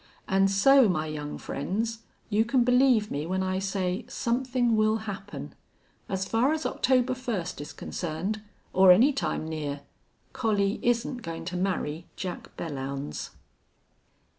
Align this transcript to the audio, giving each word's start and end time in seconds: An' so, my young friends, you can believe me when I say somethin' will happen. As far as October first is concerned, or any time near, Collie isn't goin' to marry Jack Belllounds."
An' 0.27 0.47
so, 0.47 0.89
my 0.89 1.05
young 1.05 1.37
friends, 1.37 1.99
you 2.27 2.43
can 2.43 2.63
believe 2.63 3.11
me 3.11 3.27
when 3.27 3.43
I 3.43 3.59
say 3.59 4.03
somethin' 4.09 4.75
will 4.75 4.95
happen. 5.05 5.53
As 6.09 6.25
far 6.25 6.53
as 6.53 6.65
October 6.65 7.13
first 7.13 7.61
is 7.61 7.71
concerned, 7.71 8.41
or 8.73 8.91
any 8.91 9.13
time 9.13 9.47
near, 9.47 9.81
Collie 10.33 10.79
isn't 10.81 11.17
goin' 11.21 11.45
to 11.45 11.55
marry 11.55 12.07
Jack 12.15 12.57
Belllounds." 12.57 13.29